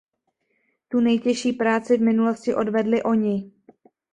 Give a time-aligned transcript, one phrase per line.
[0.87, 3.51] Tu nejtěžší práci v minulosti odvedli oni.